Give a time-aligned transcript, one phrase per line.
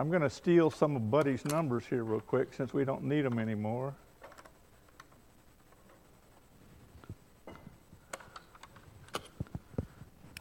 [0.00, 3.20] I'm going to steal some of Buddy's numbers here, real quick, since we don't need
[3.20, 3.94] them anymore.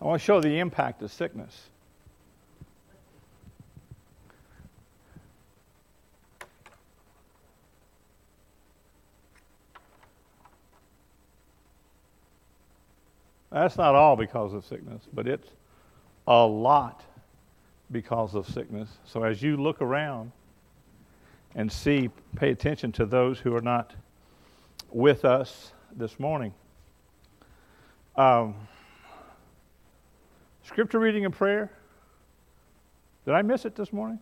[0.02, 1.64] I want to show the impact of sickness.
[13.52, 15.50] That's not all because of sickness, but it's
[16.28, 17.04] a lot
[17.92, 18.90] because of sickness.
[19.06, 20.32] So as you look around
[21.56, 23.96] and see, pay attention to those who are not
[24.92, 26.54] with us this morning.
[28.16, 28.56] Um,
[30.64, 31.72] scripture reading and prayer.
[33.26, 34.20] Did I miss it this morning?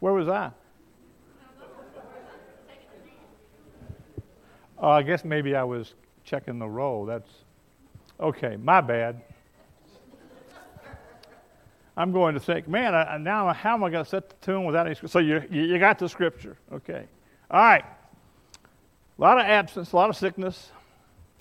[0.00, 0.50] Where was I?
[4.86, 7.06] Oh, I guess maybe I was checking the roll.
[7.06, 7.28] That's
[8.20, 8.56] okay.
[8.56, 9.20] My bad.
[11.96, 14.64] I'm going to think, man, I, now how am I going to set the tune
[14.64, 14.94] without any?
[15.08, 17.08] So you, you got the scripture, okay?
[17.50, 17.84] All right.
[19.18, 20.70] A lot of absence, a lot of sickness.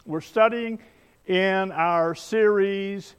[0.07, 0.79] We're studying
[1.27, 3.13] in our series,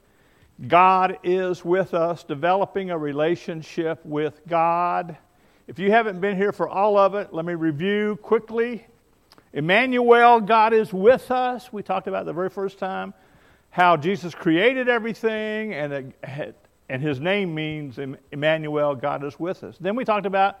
[0.67, 5.15] God is with us, developing a relationship with God.
[5.67, 8.87] If you haven't been here for all of it, let me review quickly.
[9.57, 11.73] Emmanuel, God is with us.
[11.73, 13.15] We talked about the very first time
[13.71, 16.13] how Jesus created everything and,
[16.89, 17.97] and his name means
[18.31, 19.75] Emmanuel, God is with us.
[19.79, 20.59] Then we talked about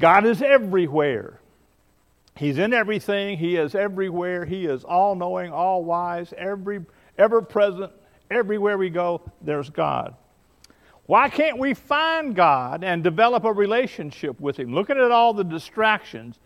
[0.00, 1.38] God is everywhere.
[2.36, 6.84] He's in everything, He is everywhere, He is all knowing, all wise, every,
[7.16, 7.92] ever present,
[8.32, 10.16] everywhere we go, there's God.
[11.06, 14.74] Why can't we find God and develop a relationship with Him?
[14.74, 16.40] Looking at all the distractions,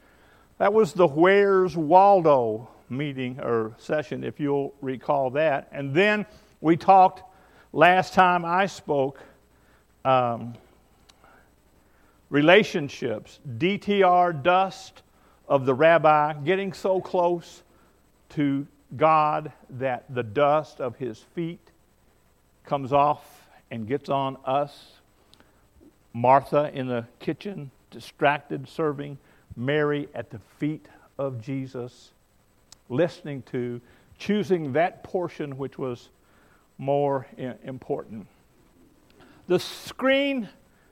[0.58, 5.68] that was the Where's Waldo meeting or session, if you'll recall that.
[5.72, 6.26] And then
[6.60, 7.22] we talked
[7.72, 9.20] last time I spoke
[10.04, 10.54] um,
[12.30, 15.02] relationships, DTR dust
[15.48, 17.62] of the rabbi, getting so close
[18.30, 18.66] to
[18.96, 21.60] God that the dust of his feet
[22.64, 24.92] comes off and gets on us.
[26.12, 29.18] Martha in the kitchen, distracted, serving.
[29.58, 30.86] Mary at the feet
[31.18, 32.12] of Jesus,
[32.88, 33.80] listening to,
[34.18, 36.08] choosing that portion which was
[36.78, 37.26] more
[37.64, 38.26] important.
[39.48, 40.48] The screen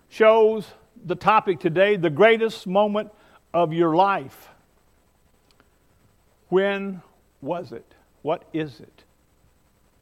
[0.08, 0.66] shows
[1.04, 3.12] the topic today the greatest moment
[3.54, 4.48] of your life.
[6.48, 7.02] When
[7.40, 7.86] was it?
[8.22, 9.04] What is it?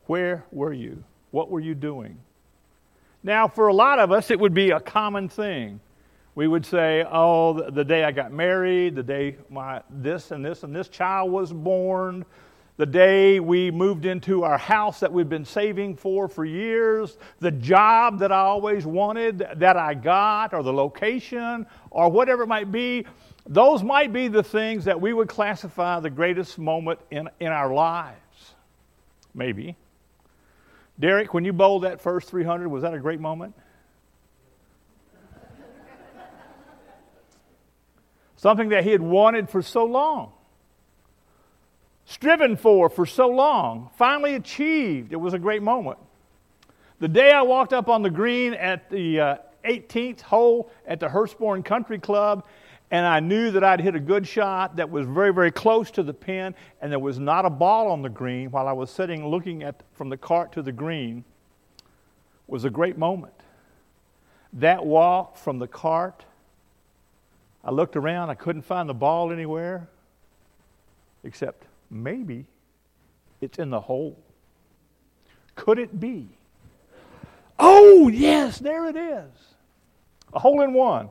[0.07, 1.05] Where were you?
[1.31, 2.19] What were you doing?
[3.23, 5.81] Now, for a lot of us, it would be a common thing.
[6.35, 10.65] We would say, oh, the day I got married, the day my this and this
[10.65, 12.25] and this child was born,
[12.77, 17.53] the day we moved into our house that we've been saving for for years, the
[17.53, 22.73] job that I always wanted that I got, or the location, or whatever it might
[22.73, 23.07] be.
[23.47, 27.73] Those might be the things that we would classify the greatest moment in, in our
[27.73, 28.19] lives.
[29.35, 29.77] Maybe.
[30.99, 33.55] Derek, when you bowled that first 300, was that a great moment?
[38.45, 40.31] Something that he had wanted for so long,
[42.05, 45.15] striven for for so long, finally achieved.
[45.15, 45.97] It was a great moment.
[46.99, 51.09] The day I walked up on the green at the uh, 18th hole at the
[51.09, 52.45] Hurstbourne Country Club
[52.91, 56.03] and I knew that I'd hit a good shot that was very, very close to
[56.03, 59.27] the pin, and there was not a ball on the green while I was sitting
[59.27, 61.25] looking at from the cart to the green
[62.47, 63.33] was a great moment.
[64.53, 66.27] That walk from the cart,
[67.65, 69.89] I looked around, I couldn't find the ball anywhere,
[71.23, 72.45] except maybe
[73.41, 74.19] it's in the hole.
[75.55, 76.29] Could it be?
[77.59, 79.31] Oh, yes, there it is.
[80.35, 81.09] A hole in one.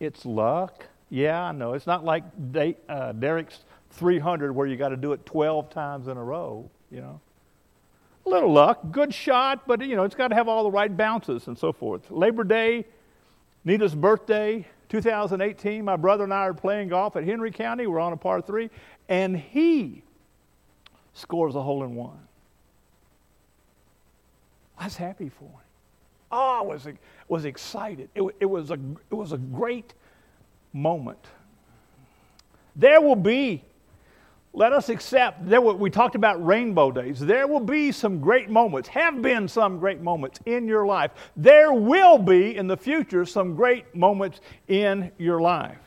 [0.00, 0.86] It's luck.
[1.10, 1.74] Yeah, I know.
[1.74, 2.24] It's not like
[2.88, 3.60] uh, Derek's
[3.90, 7.20] 300 where you got to do it 12 times in a row, you know.
[8.26, 10.94] A little luck, good shot, but you know, it's got to have all the right
[10.96, 12.10] bounces and so forth.
[12.10, 12.86] Labor Day,
[13.64, 17.86] Nita's birthday, 2018, my brother and I are playing golf at Henry County.
[17.86, 18.70] We're on a par three,
[19.08, 20.02] and he
[21.14, 22.18] scores a hole in one.
[24.78, 25.60] I was happy for him.
[26.32, 26.86] Oh, I was,
[27.28, 28.08] was excited.
[28.14, 28.78] It, it, was a,
[29.10, 29.94] it was a great
[30.72, 31.24] moment.
[32.74, 33.62] There will be,
[34.54, 37.18] let us accept, there will, we talked about rainbow days.
[37.18, 41.10] There will be some great moments, have been some great moments in your life.
[41.36, 45.78] There will be in the future some great moments in your life.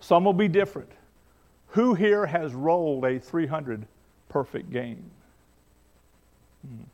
[0.00, 0.90] Some will be different.
[1.68, 3.86] Who here has rolled a 300
[4.28, 5.10] perfect game?
[6.66, 6.84] Hmm.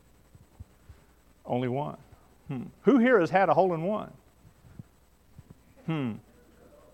[1.45, 1.97] Only one.
[2.47, 2.63] Hmm.
[2.83, 4.11] Who here has had a hole in one?
[5.87, 6.13] Hmm.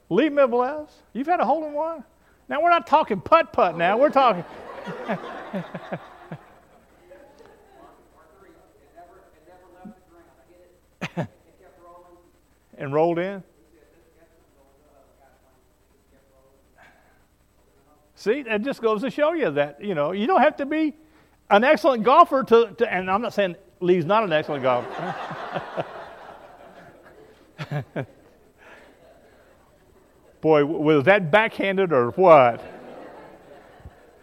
[0.09, 2.03] Lee Mivelez, you've had a hole in one?
[2.49, 3.97] Now we're not talking putt putt now.
[3.97, 4.43] We're talking.
[12.77, 13.43] and rolled in?
[18.15, 20.93] See, that just goes to show you that, you know, you don't have to be
[21.49, 25.85] an excellent golfer to, to and I'm not saying Lee's not an excellent golfer.
[30.41, 32.63] Boy, was that backhanded or what?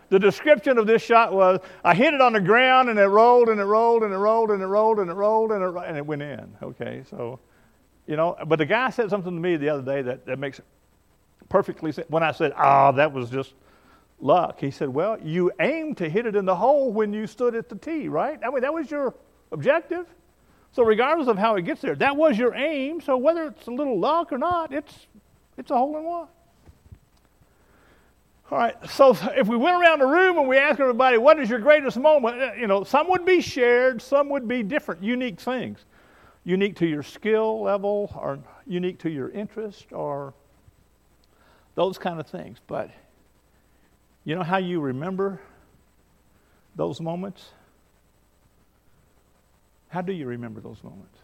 [0.08, 3.48] The description of this shot was I hit it on the ground and it rolled
[3.48, 5.96] and it rolled and it rolled and it rolled and it rolled and it, and
[5.96, 6.56] it went in.
[6.62, 7.40] Okay, so,
[8.06, 10.60] you know, but the guy said something to me the other day that, that makes
[11.48, 12.08] perfectly sense.
[12.08, 13.54] When I said, ah, oh, that was just
[14.20, 17.54] luck, he said, well, you aimed to hit it in the hole when you stood
[17.56, 18.38] at the tee, right?
[18.44, 19.12] I mean, that was your
[19.50, 20.06] objective.
[20.70, 23.00] So, regardless of how it gets there, that was your aim.
[23.00, 25.06] So, whether it's a little luck or not, it's
[25.56, 26.28] it's a hole in one.
[28.48, 31.50] All right, so if we went around the room and we asked everybody, what is
[31.50, 32.40] your greatest moment?
[32.40, 35.84] Uh, you know, some would be shared, some would be different, unique things.
[36.44, 40.32] Unique to your skill level or unique to your interest or
[41.74, 42.58] those kind of things.
[42.68, 42.90] But
[44.24, 45.40] you know how you remember
[46.76, 47.50] those moments?
[49.88, 51.18] How do you remember those moments?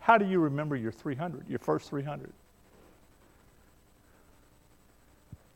[0.00, 2.32] How do you remember your 300, your first 300?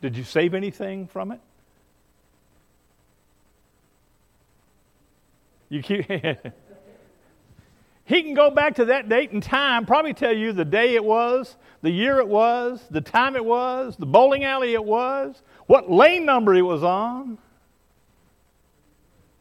[0.04, 1.40] Did you save anything from it?
[5.70, 6.06] You keep
[8.04, 11.02] He can go back to that date and time, probably tell you the day it
[11.02, 15.90] was, the year it was, the time it was, the bowling alley it was, what
[15.90, 17.38] lane number he was on.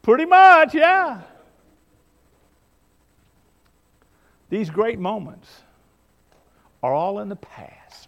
[0.00, 1.20] Pretty much, yeah.
[4.48, 5.50] These great moments
[6.82, 8.03] are all in the past.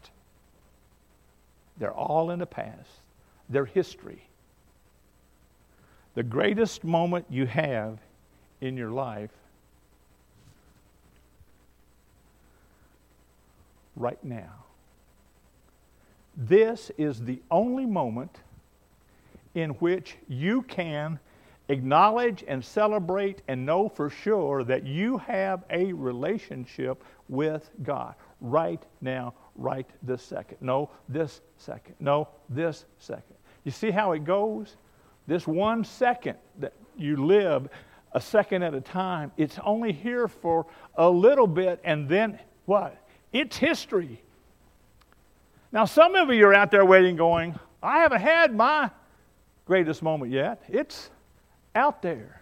[1.79, 2.89] They're all in the past,
[3.49, 4.23] they're history.
[6.15, 7.99] The greatest moment you have
[8.63, 9.31] in your life
[13.97, 14.65] right now.
[16.37, 18.39] This is the only moment
[19.55, 21.19] in which you can
[21.69, 28.83] acknowledge and celebrate and know for sure that you have a relationship with God right
[29.01, 30.59] now, right this second.
[30.61, 31.95] No, this second.
[32.01, 33.37] No, this second.
[33.65, 34.77] You see how it goes?
[35.27, 37.69] This one second that you live
[38.13, 42.97] a second at a time, it's only here for a little bit, and then what?
[43.33, 44.23] It's history.
[45.71, 48.91] Now, some of you are out there waiting, going, I haven't had my
[49.67, 50.63] greatest moment yet.
[50.69, 51.11] It's
[51.75, 52.41] out there.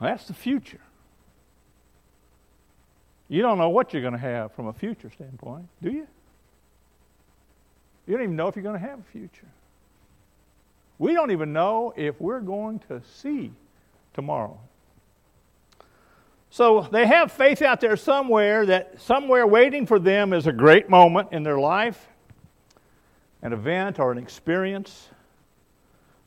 [0.00, 0.80] That's the future.
[3.30, 6.06] You don't know what you're going to have from a future standpoint, do you?
[8.06, 9.46] You don't even know if you're going to have a future.
[10.98, 13.52] We don't even know if we're going to see
[14.12, 14.58] tomorrow.
[16.50, 20.90] So they have faith out there somewhere that somewhere waiting for them is a great
[20.90, 22.08] moment in their life,
[23.40, 25.08] an event or an experience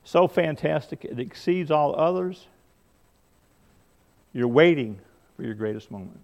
[0.03, 2.48] so fantastic it exceeds all others.
[4.33, 5.00] You're waiting
[5.36, 6.19] for your greatest moment.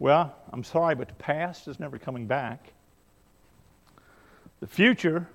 [0.00, 2.72] Well, I'm sorry, but the past is never coming back.
[4.60, 5.28] The future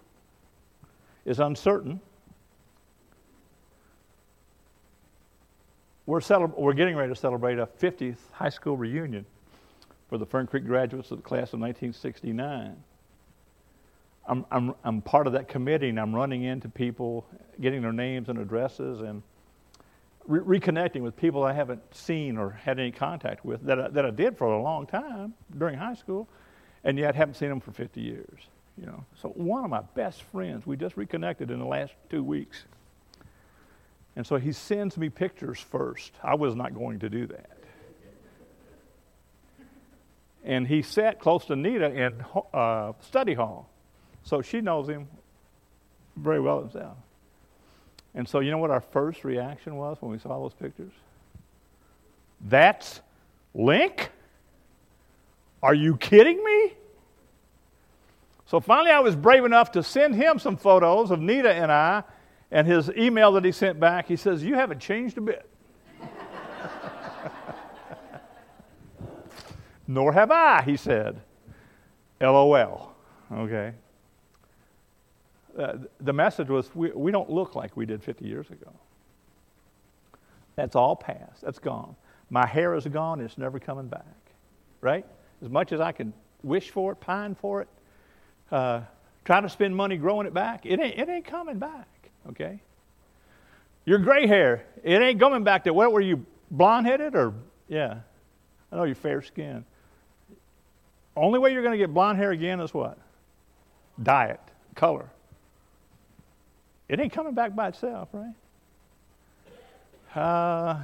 [1.23, 2.01] is uncertain.
[6.07, 9.25] We're, celebra- we're getting ready to celebrate a 50th high school reunion
[10.09, 12.75] for the Fern Creek graduates of the class of 1969.
[14.27, 17.27] I'm, I'm, I'm part of that committee and I'm running into people,
[17.61, 19.21] getting their names and addresses, and
[20.27, 24.05] re- reconnecting with people I haven't seen or had any contact with that I, that
[24.05, 26.27] I did for a long time during high school,
[26.83, 28.39] and yet haven't seen them for 50 years.
[28.77, 32.23] You know, so one of my best friends, we just reconnected in the last two
[32.23, 32.65] weeks,
[34.15, 36.11] and so he sends me pictures first.
[36.21, 37.49] I was not going to do that.
[40.43, 43.69] And he sat close to Nita in uh, study hall,
[44.23, 45.07] so she knows him
[46.15, 46.97] very well himself.
[48.15, 50.93] And so, you know what our first reaction was when we saw those pictures?
[52.41, 53.01] That's
[53.53, 54.09] Link?
[55.61, 56.73] Are you kidding me?
[58.45, 62.03] So finally, I was brave enough to send him some photos of Nita and I,
[62.51, 64.07] and his email that he sent back.
[64.07, 65.49] He says, You haven't changed a bit.
[69.87, 71.19] Nor have I, he said.
[72.21, 72.95] LOL.
[73.31, 73.73] Okay.
[75.57, 78.71] Uh, the message was we, we don't look like we did 50 years ago.
[80.55, 81.41] That's all past.
[81.41, 81.95] That's gone.
[82.29, 83.21] My hair is gone.
[83.21, 84.05] It's never coming back.
[84.81, 85.05] Right?
[85.41, 87.67] As much as I can wish for it, pine for it,
[88.51, 88.81] uh,
[89.23, 91.87] try to spend money growing it back, it ain't, it ain't coming back.
[92.29, 92.61] Okay?
[93.85, 97.33] Your gray hair, it ain't coming back to what were you blonde headed or
[97.67, 97.99] yeah.
[98.71, 99.63] I know you're fair skinned.
[101.15, 102.97] Only way you're going to get blonde hair again is what?
[104.01, 104.41] Diet,
[104.75, 105.09] color.
[106.87, 108.33] It ain't coming back by itself, right?
[110.15, 110.79] Uh,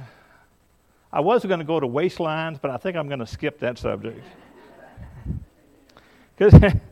[1.12, 3.78] I was going to go to waistlines, but I think I'm going to skip that
[3.78, 4.24] subject.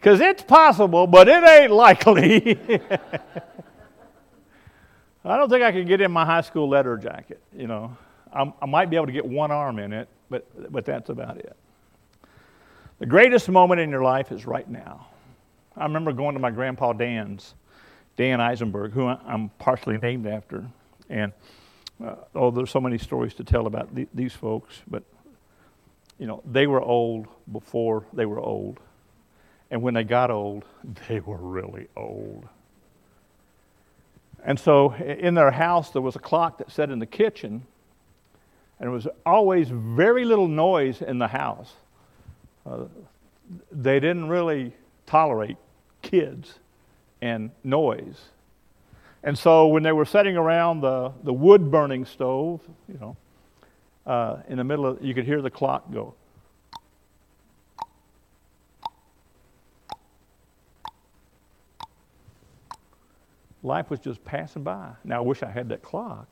[0.00, 2.58] Because it's possible, but it ain't likely.
[5.24, 7.96] I don't think I could get in my high school letter jacket, you know.
[8.32, 11.38] I'm, i might be able to get one arm in it, but, but that's about
[11.38, 11.56] it.
[12.98, 15.06] The greatest moment in your life is right now.
[15.76, 17.54] I remember going to my grandpa Dan's,
[18.18, 20.66] Dan Eisenberg, who I'm partially named after.
[21.08, 21.32] And
[22.04, 25.04] uh, oh, there's so many stories to tell about the, these folks, but
[26.18, 28.80] you know, they were old before they were old.
[29.70, 30.64] And when they got old,
[31.08, 32.48] they were really old.
[34.44, 37.62] And so in their house, there was a clock that sat in the kitchen,
[38.80, 41.72] and there was always very little noise in the house.
[42.66, 42.84] Uh,
[43.70, 44.72] they didn't really
[45.06, 45.56] tolerate
[46.02, 46.58] kids
[47.20, 48.30] and noise.
[49.22, 53.16] And so when they were sitting around the, the wood burning stove, you know,
[54.06, 56.14] uh, in the middle of, you could hear the clock go.
[63.62, 64.92] Life was just passing by.
[65.04, 66.28] Now I wish I had that clock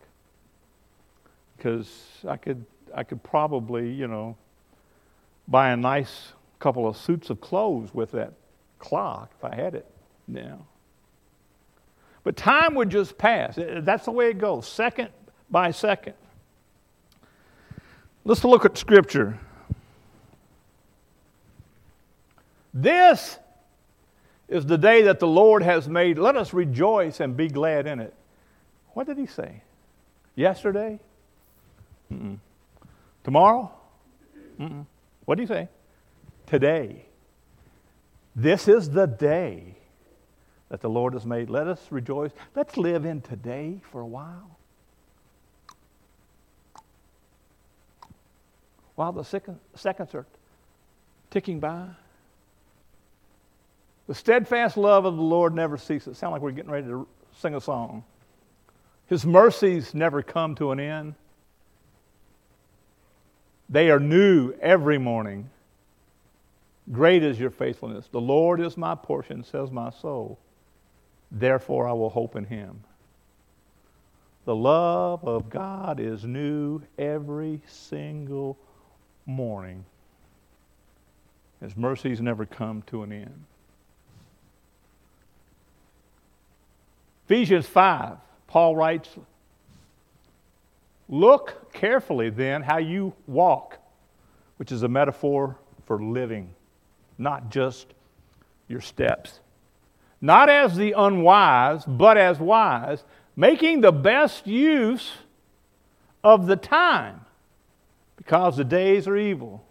[1.57, 1.90] because
[2.26, 2.64] I could
[2.95, 4.37] I could probably you know
[5.49, 8.33] buy a nice couple of suits of clothes with that
[8.78, 9.87] clock if I had it
[10.26, 10.66] now.
[12.26, 13.56] But time would just pass.
[13.56, 15.11] That's the way it goes, second
[15.49, 16.14] by second.
[18.25, 19.38] Let's look at Scripture.
[22.75, 23.38] This
[24.49, 26.18] is the day that the Lord has made.
[26.18, 28.12] Let us rejoice and be glad in it.
[28.95, 29.62] What did he say?
[30.35, 30.99] Yesterday?
[32.12, 32.38] Mm-mm.
[33.23, 33.71] Tomorrow?
[34.59, 34.85] Mm-mm.
[35.26, 35.68] What did he say?
[36.47, 37.04] Today.
[38.35, 39.76] This is the day
[40.68, 41.49] that the Lord has made.
[41.49, 42.32] Let us rejoice.
[42.54, 44.58] Let's live in today for a while.
[48.94, 50.26] While the seconds are
[51.30, 51.87] ticking by.
[54.06, 56.16] The steadfast love of the Lord never ceases.
[56.16, 57.06] Sound like we're getting ready to
[57.38, 58.04] sing a song.
[59.06, 61.14] His mercies never come to an end.
[63.68, 65.50] They are new every morning.
[66.90, 68.08] Great is your faithfulness.
[68.11, 70.38] The Lord is my portion, says my soul.
[71.30, 72.85] Therefore, I will hope in him.
[74.45, 78.56] The love of God is new every single
[79.26, 79.85] morning.
[81.61, 83.45] His mercies never come to an end.
[87.25, 89.09] Ephesians 5, Paul writes,
[91.09, 93.78] Look carefully then how you walk,
[94.59, 95.56] which is a metaphor
[95.87, 96.54] for living,
[97.18, 97.95] not just
[98.68, 99.40] your steps
[100.26, 103.04] not as the unwise, but as wise,
[103.37, 105.12] making the best use
[106.25, 107.21] of the time
[108.16, 109.64] because the days are evil.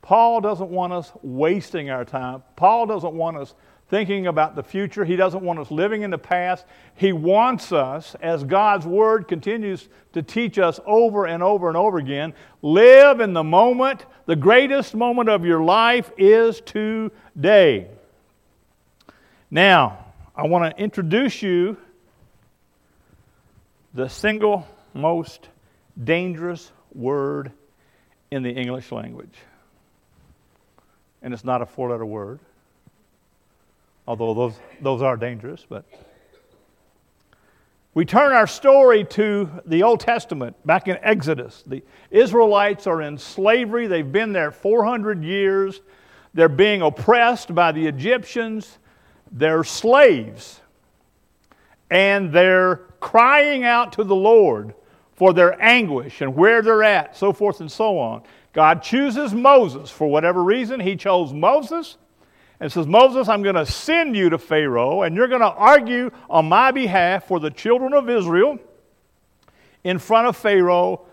[0.00, 2.44] Paul doesn't want us wasting our time.
[2.54, 3.54] Paul doesn't want us
[3.88, 5.04] thinking about the future.
[5.04, 6.64] He doesn't want us living in the past.
[6.94, 11.98] He wants us, as God's Word continues to teach us over and over and over
[11.98, 12.32] again,
[12.62, 14.06] live in the moment.
[14.26, 17.88] The greatest moment of your life is today.
[19.54, 21.76] Now, I want to introduce you
[23.94, 25.48] the single most
[26.02, 27.52] dangerous word
[28.32, 29.36] in the English language.
[31.22, 32.40] And it's not a four letter word,
[34.08, 35.84] although those, those are dangerous, but.
[37.94, 41.62] We turn our story to the Old Testament, back in Exodus.
[41.64, 43.86] The Israelites are in slavery.
[43.86, 45.80] They've been there 400 years.
[46.34, 48.78] They're being oppressed by the Egyptians.
[49.34, 50.60] They're slaves.
[51.90, 54.74] And they're crying out to the Lord
[55.12, 58.22] for their anguish and where they're at, so forth and so on.
[58.52, 60.80] God chooses Moses for whatever reason.
[60.80, 61.98] He chose Moses
[62.60, 66.10] and says, Moses, I'm going to send you to Pharaoh, and you're going to argue
[66.30, 68.58] on my behalf for the children of Israel
[69.82, 71.06] in front of Pharaoh.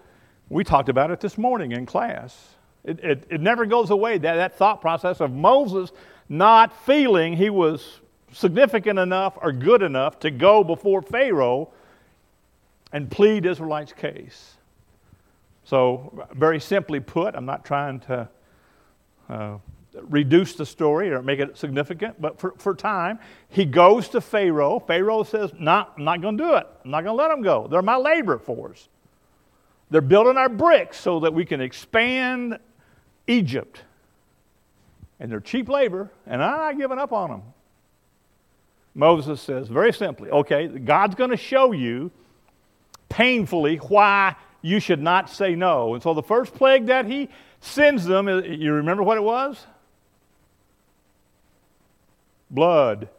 [0.50, 2.56] We talked about it this morning in class.
[2.84, 5.92] It, it, it never goes away, that, that thought process of Moses
[6.30, 8.02] not feeling he was
[8.32, 11.70] significant enough or good enough to go before Pharaoh
[12.92, 14.56] and plead Israelites' case.
[15.64, 18.28] So, very simply put, I'm not trying to
[19.30, 19.58] uh,
[19.94, 23.20] reduce the story or make it significant, but for, for time,
[23.50, 24.80] he goes to Pharaoh.
[24.80, 26.68] Pharaoh says, nah, I'm not going to do it.
[26.84, 27.68] I'm not going to let them go.
[27.68, 28.90] They're my labor force.
[29.90, 32.58] They're building our bricks so that we can expand
[33.28, 33.82] Egypt.
[35.20, 37.44] And they're cheap labor, and I'm not giving up on them.
[38.94, 42.12] Moses says, very simply, okay, God's going to show you
[43.10, 45.94] painfully why you should not say no.
[45.94, 47.30] And so the first plague that he
[47.62, 49.66] sends them, you remember what it was?
[52.50, 53.10] Blood.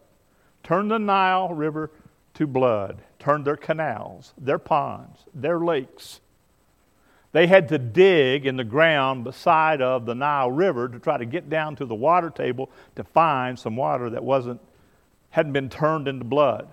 [0.62, 1.90] Turn the Nile River
[2.34, 2.98] to blood.
[3.18, 6.20] Turn their canals, their ponds, their lakes.
[7.32, 11.24] They had to dig in the ground beside of the Nile River to try to
[11.24, 14.60] get down to the water table to find some water that wasn't
[15.32, 16.68] hadn't been turned into blood.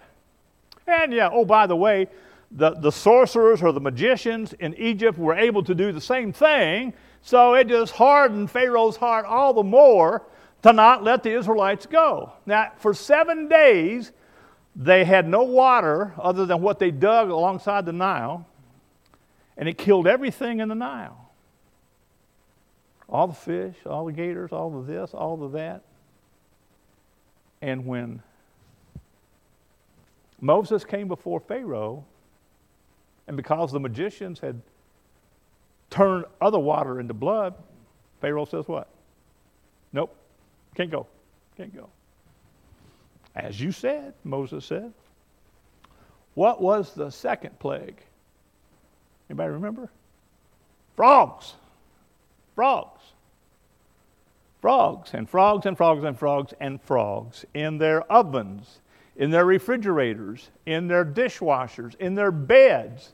[0.85, 2.07] And yeah, oh by the way,
[2.51, 6.93] the, the sorcerers or the magicians in Egypt were able to do the same thing,
[7.21, 10.23] so it just hardened Pharaoh's heart all the more
[10.63, 12.33] to not let the Israelites go.
[12.45, 14.11] Now, for seven days,
[14.75, 18.45] they had no water other than what they dug alongside the Nile,
[19.57, 21.31] and it killed everything in the Nile.
[23.07, 25.83] All the fish, all the gators, all of this, all of that.
[27.61, 28.21] And when
[30.41, 32.05] Moses came before Pharaoh,
[33.27, 34.61] and because the magicians had
[35.89, 37.55] turned other water into blood,
[38.21, 38.87] Pharaoh says, What?
[39.91, 40.15] Nope,
[40.75, 41.07] can't go.
[41.57, 41.89] Can't go.
[43.35, 44.93] As you said, Moses said.
[46.35, 48.01] What was the second plague?
[49.29, 49.89] Anybody remember?
[50.95, 51.55] Frogs.
[52.55, 53.01] Frogs.
[54.61, 58.81] Frogs and frogs and frogs and frogs and frogs in their ovens,
[59.19, 63.13] in their refrigerators, in their dishwashers, in their beds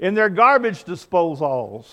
[0.00, 1.86] in their garbage disposals.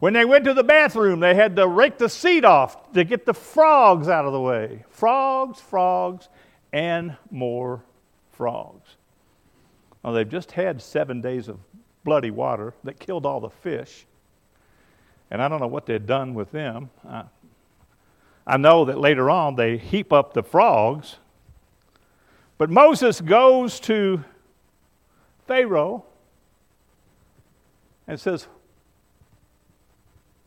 [0.00, 3.26] When they went to the bathroom, they had to rake the seat off to get
[3.26, 4.84] the frogs out of the way.
[4.90, 6.28] Frogs, frogs,
[6.72, 7.84] and more
[8.32, 8.96] frogs.
[10.02, 11.58] Well, they've just had seven days of
[12.02, 14.06] bloody water that killed all the fish.
[15.30, 16.90] And I don't know what they'd done with them.
[17.08, 17.24] I,
[18.46, 21.16] I know that later on they heap up the frogs.
[22.64, 24.24] But Moses goes to
[25.46, 26.02] Pharaoh
[28.06, 28.46] and says,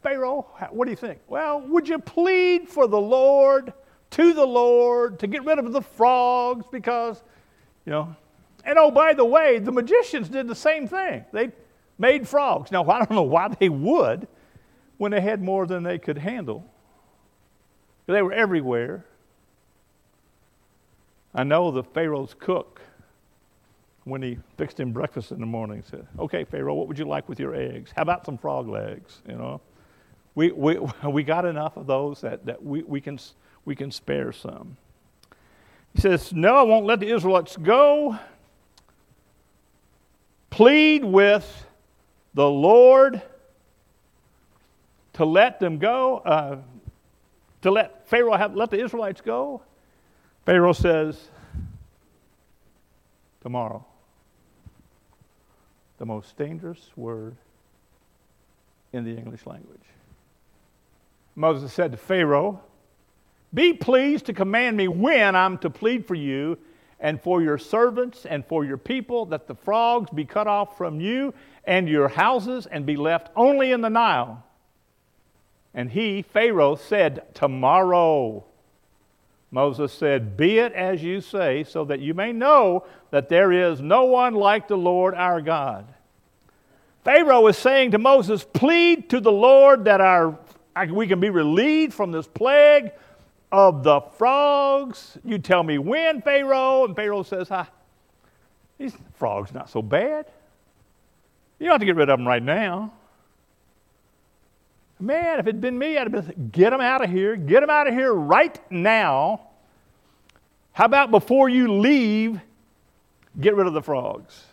[0.01, 1.19] Pharaoh, what do you think?
[1.27, 3.71] Well, would you plead for the Lord,
[4.10, 6.65] to the Lord, to get rid of the frogs?
[6.71, 7.21] Because,
[7.86, 8.15] you know,
[8.65, 11.23] and oh, by the way, the magicians did the same thing.
[11.32, 11.51] They
[11.99, 12.71] made frogs.
[12.71, 14.27] Now, I don't know why they would
[14.97, 16.65] when they had more than they could handle.
[18.08, 19.06] They were everywhere.
[21.38, 22.82] I know the Pharaoh's cook
[24.06, 27.30] when he fixed him breakfast in the morning, said, Okay, Pharaoh, what would you like
[27.30, 27.91] with your eggs?
[27.95, 29.21] How about some frog legs?
[29.30, 29.62] You know,
[30.34, 33.19] we, we, we got enough of those that, that we, we, can,
[33.65, 34.78] we can spare some.
[35.93, 38.17] He says, No, I won't let the Israelites go.
[40.50, 41.67] Plead with
[42.34, 43.21] the Lord
[45.13, 46.58] to let them go, uh,
[47.62, 49.62] to let Pharaoh have, let the Israelites go.
[50.47, 51.27] Pharaoh says,
[53.41, 53.86] Tomorrow
[55.97, 57.36] the most dangerous word
[58.93, 59.83] in the English language.
[61.36, 62.62] Moses said to Pharaoh,
[63.53, 66.57] Be pleased to command me when I'm to plead for you
[67.01, 71.01] and for your servants and for your people, that the frogs be cut off from
[71.01, 71.33] you
[71.65, 74.45] and your houses and be left only in the Nile.
[75.73, 78.45] And he, Pharaoh, said, Tomorrow.
[79.51, 83.81] Moses said, Be it as you say, so that you may know that there is
[83.81, 85.86] no one like the Lord our God.
[87.03, 90.38] Pharaoh is saying to Moses, Plead to the Lord that our,
[90.89, 92.91] we can be relieved from this plague
[93.51, 95.17] of the frogs.
[95.23, 96.83] You tell me when, Pharaoh.
[96.83, 97.69] And Pharaoh says, ah,
[98.77, 100.25] These frogs not so bad.
[101.60, 102.91] You don't have to get rid of them right now.
[104.99, 107.36] Man, if it'd been me, I'd have been, get them out of here.
[107.36, 109.41] Get them out of here right now.
[110.71, 112.39] How about before you leave,
[113.39, 114.45] get rid of the frogs?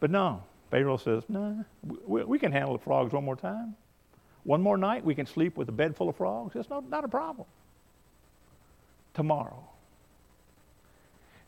[0.00, 3.74] But no, Pharaoh says, Nah, we, we, can handle the frogs one more time.
[4.44, 6.56] One more night, we can sleep with a bed full of frogs.
[6.56, 7.46] It's not, not a problem.
[9.14, 9.62] Tomorrow.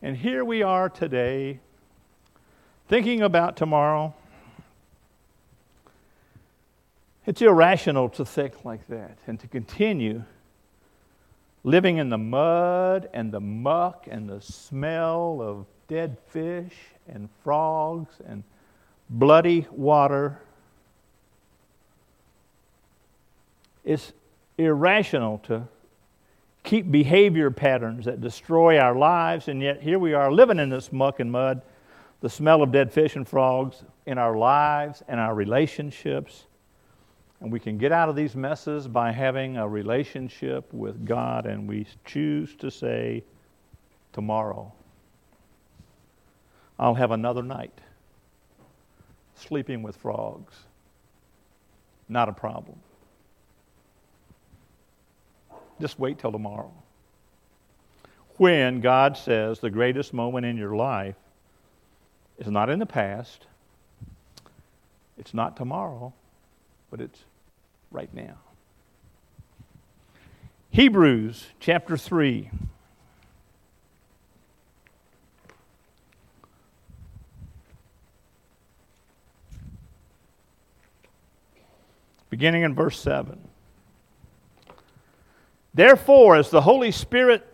[0.01, 1.59] And here we are today,
[2.87, 4.13] thinking about tomorrow.
[7.25, 10.23] It's irrational to think like that and to continue
[11.63, 16.73] living in the mud and the muck and the smell of dead fish
[17.07, 18.43] and frogs and
[19.09, 20.41] bloody water.
[23.83, 24.13] It's
[24.57, 25.67] irrational to
[26.63, 30.91] keep behavior patterns that destroy our lives, and yet here we are living in this
[30.91, 31.61] muck and mud,
[32.21, 36.45] the smell of dead fish and frogs in our lives and our relationships.
[37.41, 41.67] And we can get out of these messes by having a relationship with God, and
[41.67, 43.23] we choose to say,
[44.13, 44.71] Tomorrow,
[46.77, 47.81] I'll have another night
[49.35, 50.53] sleeping with frogs.
[52.09, 52.77] Not a problem.
[55.79, 56.71] Just wait till tomorrow.
[58.37, 61.15] When God says the greatest moment in your life
[62.37, 63.47] is not in the past,
[65.17, 66.13] it's not tomorrow,
[66.89, 67.23] but it's
[67.91, 68.37] right now.
[70.69, 72.49] Hebrews chapter 3.
[82.29, 83.37] Beginning in verse 7.
[85.73, 87.45] Therefore, as the Holy Spirit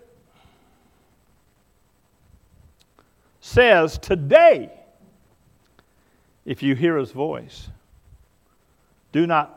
[3.42, 4.72] says today,
[6.46, 7.70] if you hear his voice,
[9.12, 9.57] do not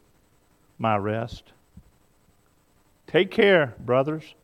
[0.81, 1.43] my rest.
[3.07, 4.35] Take care, brothers,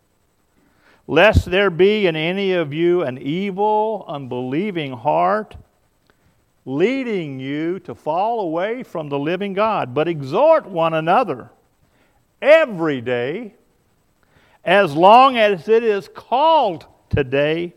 [1.07, 5.55] lest there be in any of you an evil, unbelieving heart,
[6.65, 9.93] leading you to fall away from the living God.
[9.93, 11.49] But exhort one another
[12.41, 13.55] every day
[14.63, 17.73] as long as it is called today,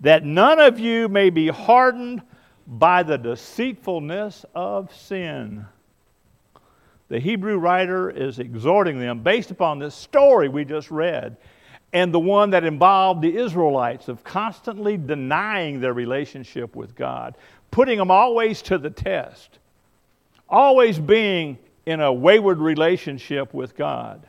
[0.00, 2.22] that none of you may be hardened
[2.66, 5.66] by the deceitfulness of sin.
[7.10, 11.36] The Hebrew writer is exhorting them based upon this story we just read
[11.92, 17.34] and the one that involved the Israelites of constantly denying their relationship with God,
[17.72, 19.58] putting them always to the test,
[20.48, 24.24] always being in a wayward relationship with God.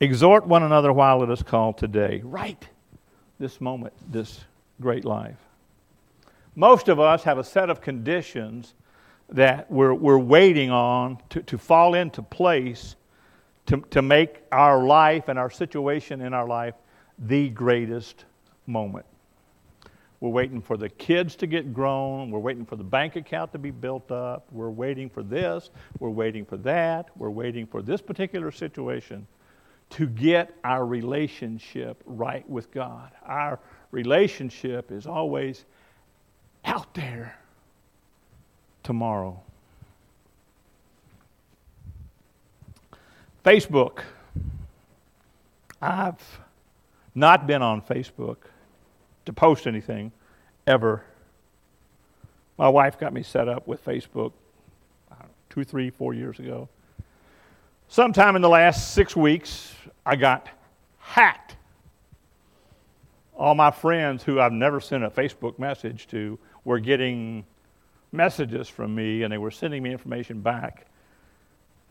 [0.00, 2.22] Exhort one another while it is called today.
[2.24, 2.66] Right
[3.38, 4.40] this moment, this
[4.80, 5.45] great life.
[6.56, 8.74] Most of us have a set of conditions
[9.28, 12.96] that we're, we're waiting on to, to fall into place
[13.66, 16.74] to, to make our life and our situation in our life
[17.18, 18.24] the greatest
[18.66, 19.04] moment.
[20.20, 22.30] We're waiting for the kids to get grown.
[22.30, 24.46] We're waiting for the bank account to be built up.
[24.50, 25.70] We're waiting for this.
[25.98, 27.10] We're waiting for that.
[27.16, 29.26] We're waiting for this particular situation
[29.90, 33.10] to get our relationship right with God.
[33.24, 35.66] Our relationship is always
[36.66, 37.38] out there
[38.82, 39.40] tomorrow.
[43.44, 44.00] Facebook.
[45.80, 46.40] I've
[47.14, 48.38] not been on Facebook
[49.24, 50.10] to post anything
[50.66, 51.04] ever.
[52.58, 54.32] My wife got me set up with Facebook
[55.10, 56.68] know, two, three, four years ago.
[57.88, 59.74] Sometime in the last six weeks,
[60.04, 60.48] I got
[60.98, 61.56] hacked.
[63.36, 67.44] All my friends who I've never sent a Facebook message to were getting
[68.10, 70.86] messages from me and they were sending me information back.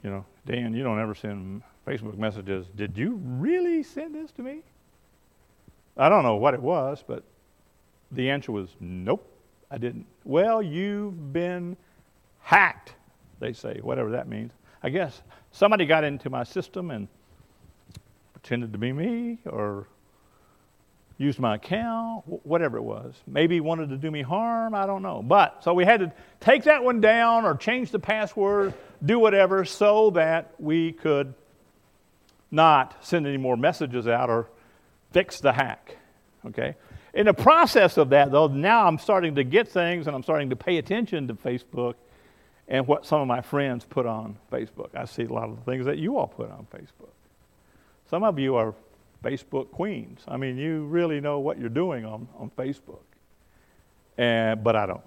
[0.04, 2.68] You know, Dan, you don't ever send Facebook messages.
[2.76, 4.64] Did you really send this to me?
[5.96, 7.24] I don't know what it was, but
[8.12, 9.26] the answer was nope,
[9.72, 10.06] I didn't.
[10.26, 11.78] Well, you've been
[12.42, 12.96] hacked,
[13.40, 14.52] they say, whatever that means.
[14.84, 17.08] I guess somebody got into my system and
[18.34, 19.88] pretended to be me or
[21.18, 23.16] used my account, whatever it was.
[23.26, 25.22] Maybe wanted to do me harm, I don't know.
[25.24, 28.74] But so we had to take that one down or change the password,
[29.04, 31.34] do whatever so that we could
[32.52, 34.50] not send any more messages out or
[35.12, 35.98] fix the hack.
[36.48, 36.76] Okay?
[37.14, 40.50] In the process of that, though, now I'm starting to get things and I'm starting
[40.50, 41.96] to pay attention to Facebook
[42.68, 44.90] and what some of my friends put on Facebook.
[44.96, 47.12] I see a lot of the things that you all put on Facebook.
[48.10, 48.76] Some of you are
[49.26, 50.22] Facebook queens.
[50.28, 53.04] I mean, you really know what you're doing on, on Facebook.
[54.18, 55.02] And, but I don't.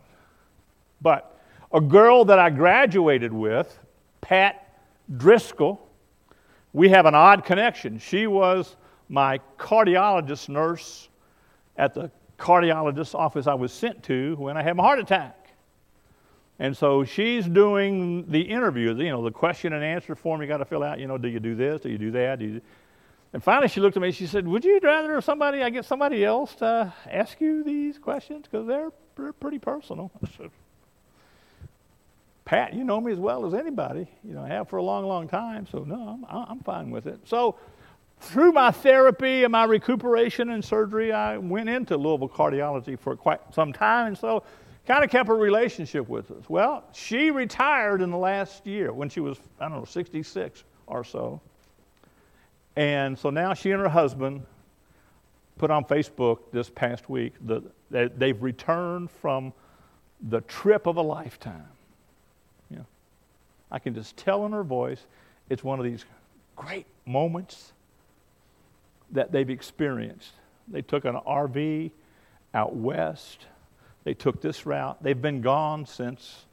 [1.00, 1.38] But
[1.72, 3.78] a girl that I graduated with
[4.20, 4.68] Pat
[5.16, 5.80] Driscoll.
[6.72, 7.98] We have an odd connection.
[7.98, 8.76] She was
[9.08, 11.08] my cardiologist nurse
[11.76, 15.34] at the cardiologist office I was sent to when I had my heart attack.
[16.58, 20.58] And so she's doing the interview, you know, the question and answer form you got
[20.58, 20.98] to fill out.
[20.98, 21.82] You know, do you do this?
[21.82, 22.40] Do you do that?
[22.40, 22.60] Do you...
[23.32, 24.08] And finally, she looked at me.
[24.08, 27.98] And she said, "Would you rather somebody I get somebody else to ask you these
[27.98, 30.50] questions because they're, they're pretty personal?" I said,
[32.44, 34.08] "Pat, you know me as well as anybody.
[34.24, 35.66] You know, I have for a long, long time.
[35.70, 37.56] So no, I'm I'm fine with it." So
[38.20, 43.40] through my therapy and my recuperation and surgery, I went into Louisville cardiology for quite
[43.54, 44.42] some time, and so
[44.86, 46.48] kind of kept a relationship with us.
[46.48, 51.04] Well, she retired in the last year when she was, I don't know, 66 or
[51.04, 51.40] so.
[52.78, 54.46] And so now she and her husband
[55.58, 57.34] put on Facebook this past week
[57.90, 59.52] that they've returned from
[60.28, 61.68] the trip of a lifetime.
[62.70, 62.86] You know,
[63.72, 65.04] I can just tell in her voice,
[65.50, 66.04] it's one of these
[66.54, 67.72] great moments
[69.10, 70.34] that they've experienced.
[70.68, 71.90] They took an RV
[72.54, 73.46] out west
[74.08, 75.02] they took this route.
[75.02, 76.46] They've been gone since,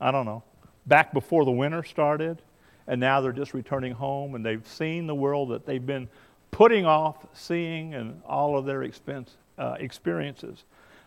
[0.00, 0.42] I don't know,
[0.84, 2.42] back before the winter started.
[2.86, 6.08] And now they're just returning home and they've seen the world that they've been
[6.50, 10.64] putting off seeing and all of their expense, uh, experiences.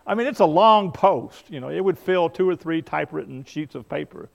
[0.07, 1.49] I mean, it's a long post.
[1.49, 4.29] You know, it would fill two or three typewritten sheets of paper.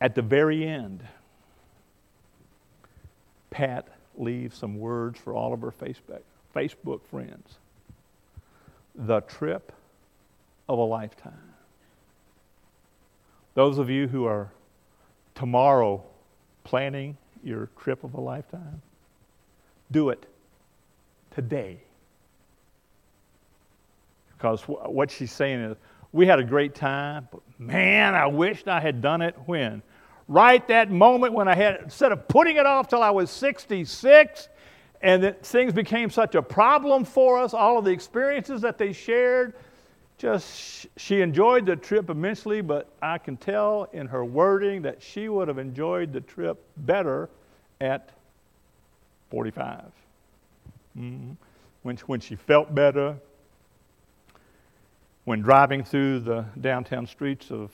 [0.00, 1.02] At the very end,
[3.50, 6.22] Pat leaves some words for all of her Facebook,
[6.54, 7.56] Facebook friends.
[8.94, 9.72] The trip
[10.68, 11.32] of a lifetime.
[13.54, 14.50] Those of you who are
[15.34, 16.04] tomorrow
[16.66, 18.82] planning your trip of a lifetime,
[19.92, 20.26] do it
[21.30, 21.78] today.
[24.36, 25.76] Because what she's saying is,
[26.12, 29.80] we had a great time, but man, I wished I had done it when?
[30.26, 34.48] Right that moment when I had, instead of putting it off till I was 66,
[35.02, 39.54] and things became such a problem for us, all of the experiences that they shared,
[40.18, 45.28] just she enjoyed the trip immensely, but I can tell in her wording that she
[45.28, 47.28] would have enjoyed the trip better
[47.80, 48.10] at
[49.30, 49.84] 45.
[50.98, 51.32] Mm-hmm.
[51.82, 53.16] When, when she felt better,
[55.24, 57.70] when driving through the downtown streets of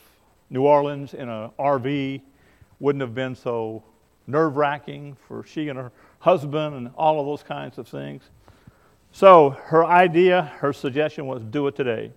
[0.50, 2.20] New Orleans in an RV
[2.80, 3.82] wouldn't have been so
[4.26, 8.22] nerve wracking for she and her husband and all of those kinds of things.
[9.12, 12.12] So her idea, her suggestion was do it today.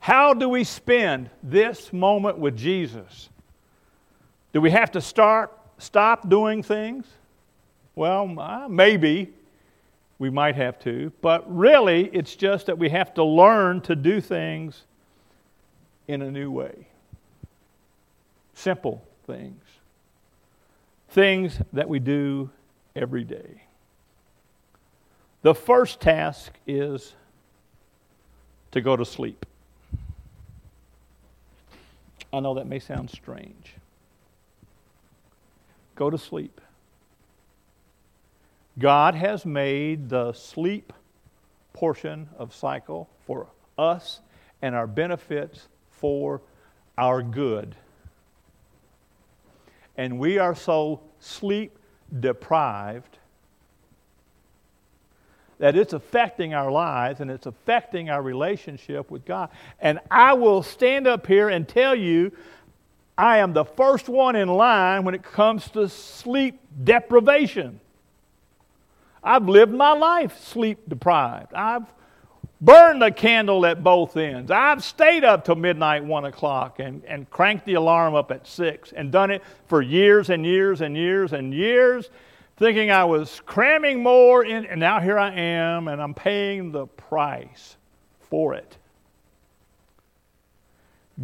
[0.00, 3.28] How do we spend this moment with Jesus?
[4.52, 7.06] Do we have to start stop doing things?
[7.94, 9.32] Well, uh, maybe
[10.18, 14.20] we might have to, but really it's just that we have to learn to do
[14.20, 14.84] things
[16.08, 16.86] in a new way.
[18.54, 19.62] Simple things.
[21.10, 22.50] Things that we do
[22.96, 23.62] every day.
[25.42, 27.14] The first task is
[28.72, 29.46] to go to sleep.
[32.32, 33.74] I know that may sound strange.
[35.94, 36.60] Go to sleep.
[38.78, 40.92] God has made the sleep
[41.72, 44.20] portion of cycle for us
[44.62, 46.40] and our benefits for
[46.96, 47.74] our good.
[49.96, 51.76] And we are so sleep
[52.20, 53.18] deprived
[55.60, 59.50] that it's affecting our lives and it's affecting our relationship with God.
[59.78, 62.32] And I will stand up here and tell you
[63.16, 67.78] I am the first one in line when it comes to sleep deprivation.
[69.22, 71.52] I've lived my life sleep deprived.
[71.52, 71.84] I've
[72.62, 74.50] burned the candle at both ends.
[74.50, 78.92] I've stayed up till midnight, one o'clock, and, and cranked the alarm up at six
[78.92, 82.08] and done it for years and years and years and years
[82.60, 86.86] thinking I was cramming more in, and now here I am, and I'm paying the
[86.86, 87.78] price
[88.28, 88.76] for it.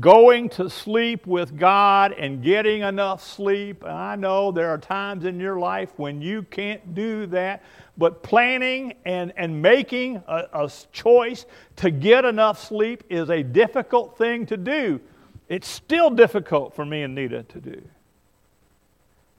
[0.00, 3.84] Going to sleep with God and getting enough sleep.
[3.84, 7.62] I know there are times in your life when you can't do that,
[7.98, 11.44] but planning and, and making a, a choice
[11.76, 15.02] to get enough sleep is a difficult thing to do.
[15.50, 17.82] It's still difficult for me and Nita to do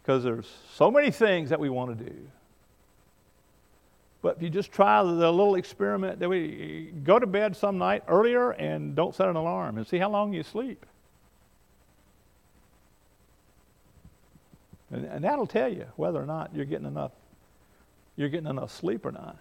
[0.07, 2.15] because there's so many things that we want to do.
[4.21, 8.03] But if you just try the little experiment that we go to bed some night
[8.07, 10.85] earlier and don't set an alarm and see how long you sleep.
[14.91, 17.11] And, and that'll tell you whether or not you're getting enough
[18.15, 19.37] you're getting enough sleep or not.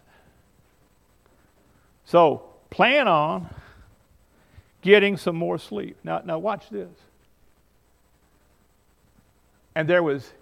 [2.07, 3.55] So plan on
[4.83, 5.97] getting some more sleep.
[6.03, 6.91] Now now watch this.
[9.77, 10.33] And there was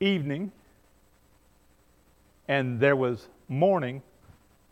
[0.00, 0.52] evening,
[2.48, 4.02] and there was morning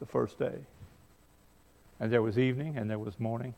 [0.00, 0.58] the first day.
[2.00, 3.54] And there was evening, and there was morning.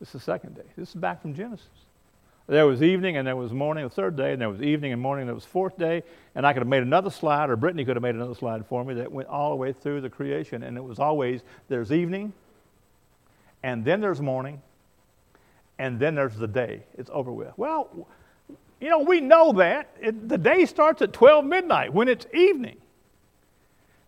[0.00, 0.62] This is the second day.
[0.76, 1.68] This is back from Genesis.
[2.46, 5.00] There was evening and there was morning the third day, and there was evening and
[5.00, 6.02] morning and there was fourth day.
[6.34, 8.84] And I could have made another slide, or Brittany could have made another slide for
[8.84, 10.62] me that went all the way through the creation.
[10.62, 12.34] And it was always there's evening,
[13.62, 14.60] and then there's morning,
[15.78, 16.82] and then there's the day.
[16.98, 17.56] It's over with.
[17.56, 18.06] Well,
[18.80, 19.96] you know, we know that.
[20.00, 22.76] It, the day starts at 12 midnight when it's evening.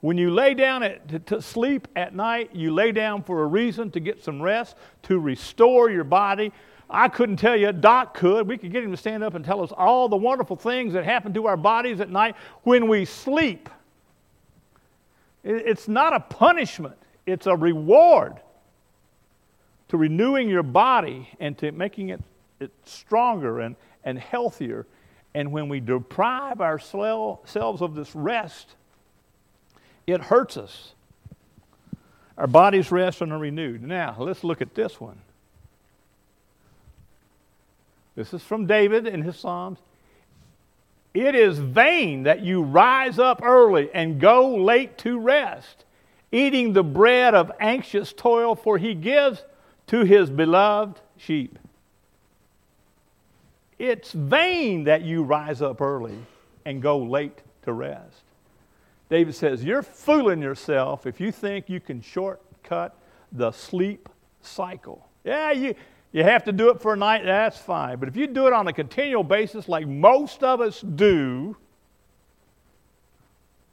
[0.00, 3.46] When you lay down at, to, to, sleep at night, you lay down for a
[3.46, 6.52] reason to get some rest, to restore your body.
[6.88, 8.46] I couldn't tell you, Doc could.
[8.46, 11.04] We could get him to stand up and tell us all the wonderful things that
[11.04, 13.68] happen to our bodies at night when we sleep.
[15.42, 18.36] It, it's not a punishment, it's a reward
[19.88, 22.20] to renewing your body and to making it,
[22.60, 24.86] it stronger and, and healthier.
[25.34, 28.74] And when we deprive ourselves of this rest,
[30.06, 30.94] it hurts us.
[32.38, 33.82] Our bodies rest and are renewed.
[33.82, 35.18] Now, let's look at this one.
[38.14, 39.78] This is from David in his Psalms.
[41.12, 45.84] It is vain that you rise up early and go late to rest,
[46.30, 49.42] eating the bread of anxious toil, for he gives
[49.88, 51.58] to his beloved sheep.
[53.78, 56.18] It's vain that you rise up early
[56.64, 58.22] and go late to rest.
[59.08, 62.96] David says, You're fooling yourself if you think you can shortcut
[63.32, 64.08] the sleep
[64.40, 65.08] cycle.
[65.24, 65.74] Yeah, you,
[66.12, 67.98] you have to do it for a night, that's fine.
[67.98, 71.56] But if you do it on a continual basis, like most of us do,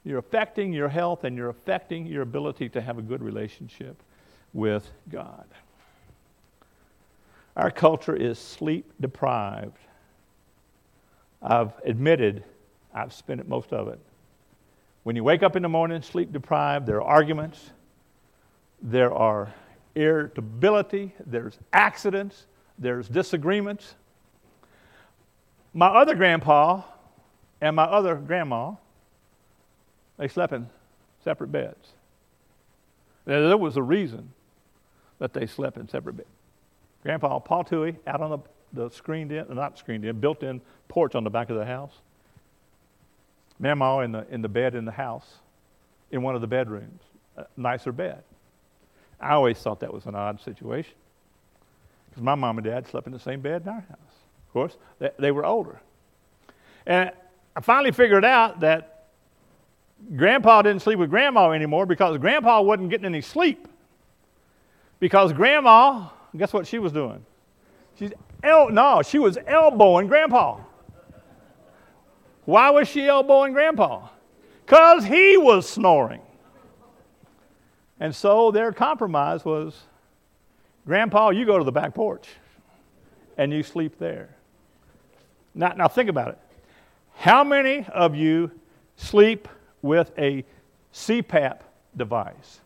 [0.04, 4.02] you're affecting your health and you're affecting your ability to have a good relationship
[4.52, 5.46] with God.
[7.56, 9.78] Our culture is sleep deprived.
[11.44, 12.42] I've admitted
[12.94, 13.98] I've spent most of it.
[15.02, 17.70] When you wake up in the morning, sleep deprived, there are arguments,
[18.80, 19.52] there are
[19.94, 22.46] irritability, there's accidents,
[22.78, 23.94] there's disagreements.
[25.74, 26.82] My other grandpa
[27.60, 28.72] and my other grandma,
[30.16, 30.68] they slept in
[31.22, 31.92] separate beds.
[33.26, 34.32] There was a reason
[35.18, 36.28] that they slept in separate beds.
[37.02, 38.38] Grandpa, Paul Tui, out on the,
[38.74, 41.92] the screened in, not screened in, built in porch on the back of the house.
[43.58, 45.34] Mama in the, in the bed in the house,
[46.10, 47.02] in one of the bedrooms,
[47.36, 48.22] a nicer bed.
[49.20, 50.94] I always thought that was an odd situation
[52.10, 53.98] because my mom and dad slept in the same bed in our house.
[54.46, 55.80] Of course, they, they were older.
[56.86, 57.10] And
[57.56, 59.06] I finally figured out that
[60.16, 63.66] grandpa didn't sleep with grandma anymore because grandpa wasn't getting any sleep.
[65.00, 67.24] Because grandma guess what she was doing?
[67.98, 68.12] She's
[68.44, 70.60] el- no, she was elbowing grandpa.
[72.44, 74.08] Why was she elbowing grandpa?
[74.64, 76.20] Because he was snoring.
[78.00, 79.84] And so their compromise was
[80.86, 82.28] Grandpa, you go to the back porch
[83.36, 84.36] and you sleep there.
[85.54, 86.38] Now, now think about it.
[87.16, 88.50] How many of you
[88.96, 89.48] sleep
[89.82, 90.44] with a
[90.92, 91.60] CPAP
[91.96, 92.60] device?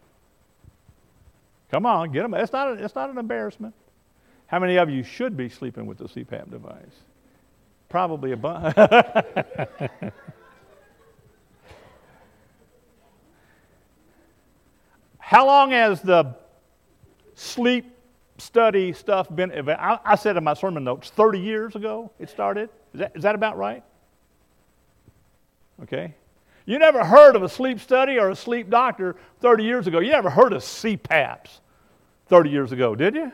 [1.70, 2.34] Come on, get them.
[2.34, 3.74] It's not, a, it's not an embarrassment.
[4.48, 7.04] How many of you should be sleeping with the CPAP device?
[7.88, 8.74] Probably a bunch.
[15.18, 16.34] How long has the
[17.34, 17.94] sleep
[18.38, 19.52] study stuff been?
[19.68, 22.70] I, I, said in my sermon notes, 30 years ago it started.
[22.94, 23.84] Is that, is that about right?
[25.82, 26.14] Okay.
[26.64, 30.00] You never heard of a sleep study or a sleep doctor 30 years ago.
[30.00, 31.60] You never heard of CPAPs
[32.28, 33.30] 30 years ago, did you?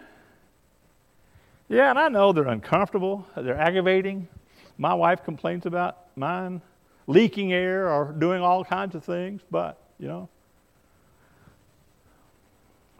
[1.68, 4.28] Yeah, and I know they're uncomfortable, they're aggravating.
[4.76, 6.60] My wife complains about mine
[7.06, 10.28] leaking air or doing all kinds of things, but, you know.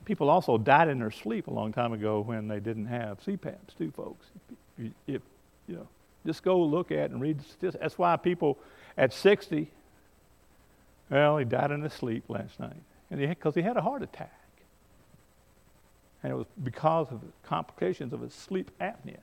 [0.05, 3.77] People also died in their sleep a long time ago when they didn't have CPAPs,
[3.79, 4.27] too, folks.
[4.79, 5.23] If, if
[5.67, 5.89] you know,
[6.27, 7.41] just go look at and read.
[7.61, 8.59] That's why people
[8.97, 9.71] at 60
[11.11, 12.77] well, he died in his sleep last night
[13.11, 14.33] because he, he had a heart attack.
[16.25, 19.19] And it was because of complications of his sleep apnea.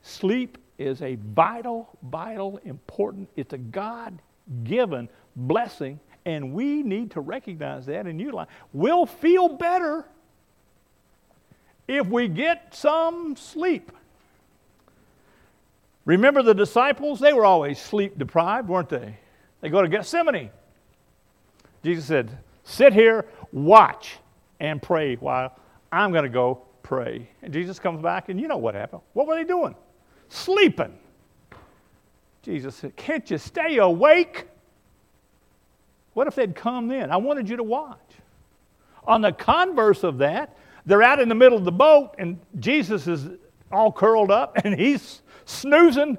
[0.00, 4.20] Sleep is a vital, vital, important, it's a God
[4.62, 8.46] given blessing, and we need to recognize that and utilize.
[8.72, 10.06] We'll feel better
[11.88, 13.90] if we get some sleep.
[16.04, 17.18] Remember the disciples?
[17.18, 19.16] They were always sleep deprived, weren't they?
[19.62, 20.50] They go to Gethsemane.
[21.82, 24.19] Jesus said, Sit here, watch,
[24.60, 25.56] and pray while
[25.90, 27.28] I'm going to go pray.
[27.42, 29.02] And Jesus comes back, and you know what happened.
[29.14, 29.74] What were they doing?
[30.28, 30.96] Sleeping.
[32.42, 34.46] Jesus said, Can't you stay awake?
[36.14, 37.10] What if they'd come then?
[37.10, 37.98] I wanted you to watch.
[39.04, 40.56] On the converse of that,
[40.86, 43.28] they're out in the middle of the boat, and Jesus is
[43.70, 46.18] all curled up, and he's snoozing.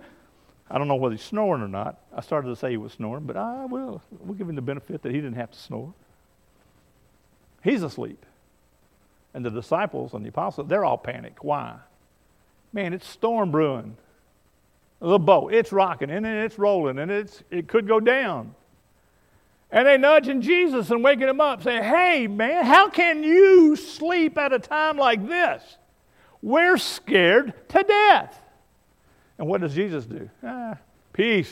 [0.70, 2.00] I don't know whether he's snoring or not.
[2.16, 4.02] I started to say he was snoring, but ah, I will.
[4.20, 5.94] We'll give him the benefit that he didn't have to snore.
[7.64, 8.26] He's asleep.
[9.34, 11.44] And the disciples and the apostles, they're all panicked.
[11.44, 11.78] Why?
[12.74, 13.98] Man, it's storm brewing.
[15.00, 18.54] The boat, it's rocking and it's rolling and it's, it could go down.
[19.72, 24.38] And they nudging Jesus and waking him up, saying, Hey, man, how can you sleep
[24.38, 25.64] at a time like this?
[26.42, 28.42] We're scared to death.
[29.38, 30.30] And what does Jesus do?
[30.44, 30.78] Ah,
[31.14, 31.52] peace.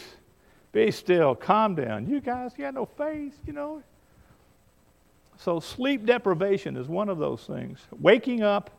[0.71, 1.33] Be still.
[1.33, 2.07] Calm down.
[2.07, 3.81] You guys, you got no faith, you know.
[5.39, 7.79] So, sleep deprivation is one of those things.
[7.97, 8.71] Waking up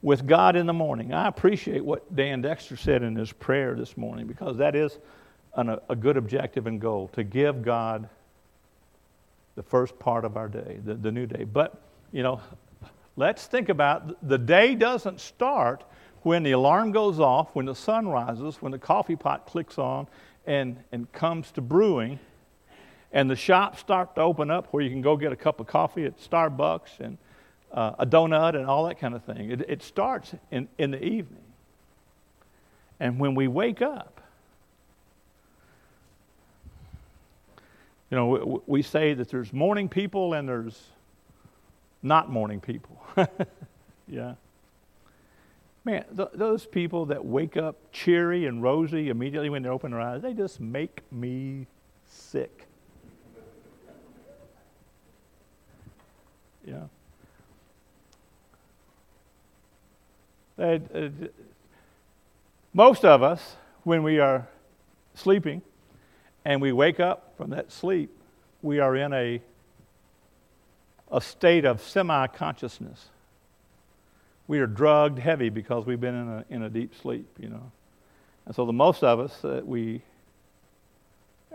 [0.00, 1.12] with God in the morning.
[1.12, 4.98] I appreciate what Dan Dexter said in his prayer this morning because that is
[5.56, 8.08] an, a good objective and goal to give God
[9.56, 11.44] the first part of our day, the, the new day.
[11.44, 11.78] But,
[12.10, 12.40] you know,
[13.16, 15.84] let's think about the day doesn't start
[16.22, 20.08] when the alarm goes off, when the sun rises, when the coffee pot clicks on
[20.46, 22.18] and, and comes to brewing
[23.12, 25.66] and the shops start to open up where you can go get a cup of
[25.66, 27.18] coffee at Starbucks and
[27.72, 29.50] uh, a donut and all that kind of thing.
[29.50, 31.42] It, it starts in, in the evening.
[32.98, 34.20] And when we wake up,
[38.10, 40.80] you know, we, we say that there's morning people and there's
[42.02, 43.02] not morning people.
[44.08, 44.34] yeah.
[45.84, 50.00] Man, th- those people that wake up cheery and rosy immediately when they open their
[50.00, 51.66] eyes, they just make me
[52.06, 52.68] sick.
[56.64, 56.84] Yeah.
[60.58, 61.08] Uh, uh,
[62.72, 64.46] most of us, when we are
[65.14, 65.62] sleeping
[66.44, 68.10] and we wake up from that sleep,
[68.62, 69.40] we are in a,
[71.10, 73.08] a state of semi consciousness.
[74.46, 77.72] We are drugged heavy because we've been in a, in a deep sleep, you know.
[78.46, 80.02] And so, the most of us, uh, we,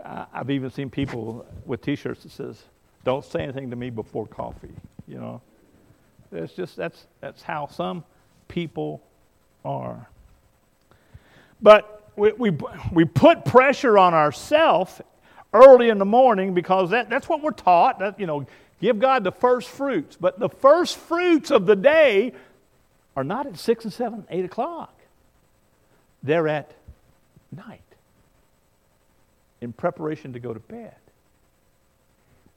[0.04, 2.62] I, I've even seen people with t shirts that says,
[3.08, 4.74] Don't say anything to me before coffee
[5.08, 5.40] you know.
[6.30, 8.04] It's just that's that's how some
[8.46, 9.02] people
[9.64, 10.08] are.
[11.60, 12.56] But we, we,
[12.92, 15.00] we put pressure on ourselves
[15.52, 17.98] early in the morning because that, that's what we're taught.
[17.98, 18.46] That, you know,
[18.80, 20.16] give God the first fruits.
[20.20, 22.32] But the first fruits of the day
[23.16, 24.94] are not at 6 and 7, 8 o'clock.
[26.22, 26.72] They're at
[27.50, 27.80] night
[29.60, 30.94] in preparation to go to bed.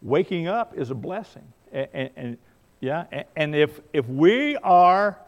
[0.01, 1.53] Waking up is a blessing.
[1.71, 2.37] And, and
[2.79, 5.19] yeah, and, and, if, if we are,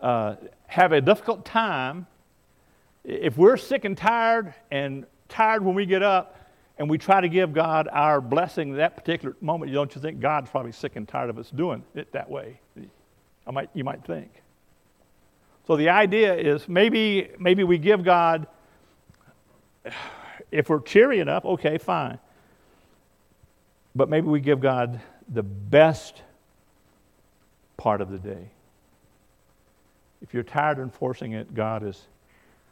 [0.00, 2.06] uh, have a difficult time,
[3.04, 7.28] if we're sick and tired and tired when we get up and we try to
[7.28, 11.30] give God our blessing that particular moment, don't you think God's probably sick and tired
[11.30, 12.60] of us doing it that way?
[13.46, 14.30] I might, you might think.
[15.66, 18.46] So the idea is maybe, maybe we give God,
[20.50, 22.18] if we're cheery enough, okay, fine.
[23.96, 26.22] But maybe we give God the best
[27.78, 28.50] part of the day.
[30.20, 32.06] If you're tired of forcing it, God is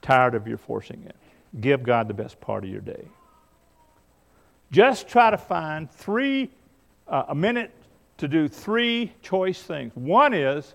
[0.03, 1.17] tired of your forcing it.
[1.63, 3.09] Give God the best part of your day.
[4.71, 6.51] Just try to find three,
[7.09, 7.73] uh, a minute
[8.19, 9.93] to do three choice things.
[9.95, 10.75] One is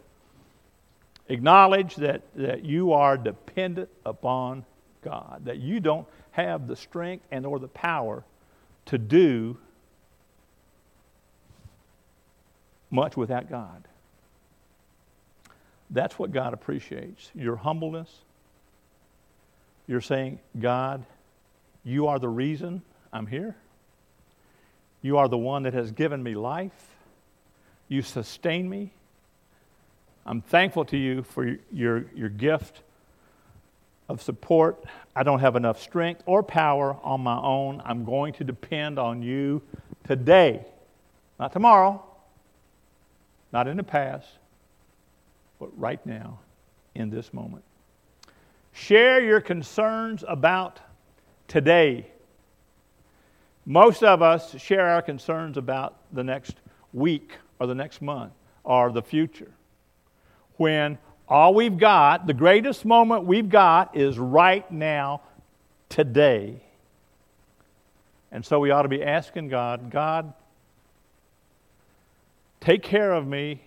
[1.28, 4.66] acknowledge that, that you are dependent upon
[5.04, 8.24] God, that you don't have the strength and or the power
[8.86, 9.58] to do
[12.92, 13.88] much without God.
[15.90, 18.10] That's what God appreciates your humbleness.
[19.88, 21.04] You're saying, God,
[21.84, 23.56] you are the reason I'm here.
[25.02, 26.96] You are the one that has given me life.
[27.88, 28.92] You sustain me.
[30.26, 32.82] I'm thankful to you for your, your gift
[34.08, 34.84] of support.
[35.16, 37.82] I don't have enough strength or power on my own.
[37.84, 39.62] I'm going to depend on you
[40.06, 40.66] today,
[41.40, 42.04] not tomorrow,
[43.52, 44.28] not in the past,
[45.60, 46.40] but right now,
[46.96, 47.64] in this moment.
[48.72, 50.80] Share your concerns about
[51.48, 52.12] today.
[53.66, 56.56] Most of us share our concerns about the next
[56.94, 58.34] week or the next month
[58.64, 59.52] or the future.
[60.58, 60.98] When
[61.28, 65.22] all we've got, the greatest moment we've got, is right now,
[65.88, 66.62] today.
[68.32, 70.34] And so we ought to be asking God, God,
[72.60, 73.62] take care of me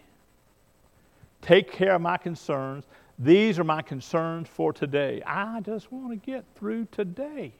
[1.43, 2.85] Take care of my concerns.
[3.19, 5.23] These are my concerns for today.
[5.27, 7.53] I just want to get through today.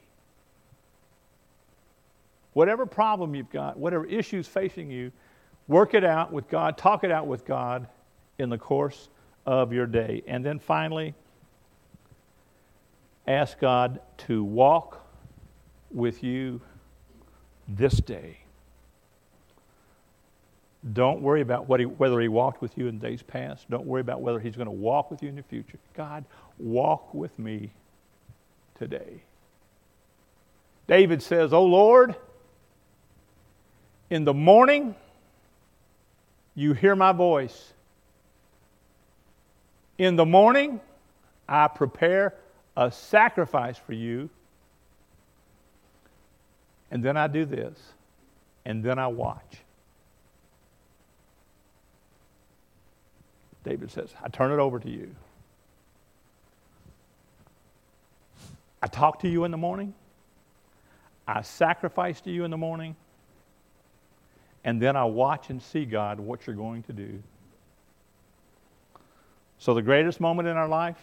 [2.53, 5.11] Whatever problem you've got, whatever issues facing you,
[5.67, 7.89] work it out with God, talk it out with God
[8.39, 9.09] in the course
[9.47, 10.23] of your day.
[10.27, 11.15] And then finally,
[13.27, 15.05] ask God to walk
[15.91, 16.61] with you
[17.69, 18.42] this day.
[20.91, 23.71] Don't worry about he, whether he walked with you in days past.
[23.71, 25.79] Don't worry about whether he's going to walk with you in the future.
[25.95, 26.25] God,
[26.59, 27.71] walk with me
[28.79, 29.23] today.
[30.89, 32.17] David says, Oh Lord,
[34.11, 34.97] in the morning
[36.57, 37.73] you hear my voice.
[39.99, 40.81] In the morning
[41.49, 42.35] I prepare
[42.77, 44.31] a sacrifice for you.
[46.91, 47.79] And then I do this.
[48.65, 49.59] And then I watch.
[53.65, 55.15] David says, I turn it over to you.
[58.83, 59.95] I talk to you in the morning.
[61.27, 62.97] I sacrifice to you in the morning.
[64.65, 67.23] And then I watch and see, God, what you're going to do.
[69.59, 70.99] So, the greatest moment in our life,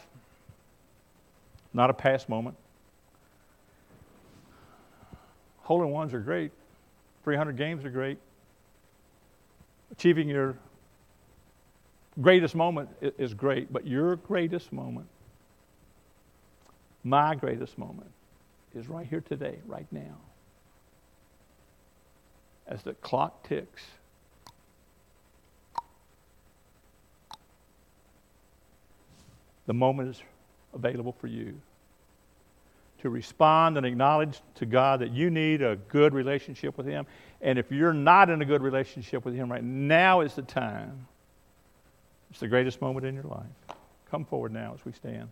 [1.73, 2.57] not a past moment.
[5.61, 6.51] Hole in ones are great,
[7.23, 8.17] 300 games are great.
[9.91, 10.57] Achieving your
[12.21, 15.07] greatest moment is great, but your greatest moment,
[17.03, 18.11] my greatest moment,
[18.75, 20.17] is right here today, right now.
[22.67, 23.83] As the clock ticks,
[29.65, 30.21] the moment is
[30.73, 31.59] available for you
[33.01, 37.05] to respond and acknowledge to God that you need a good relationship with Him.
[37.41, 41.07] And if you're not in a good relationship with Him right now is the time
[42.29, 43.45] it's the greatest moment in your life.
[44.09, 45.29] Come forward now as we stand.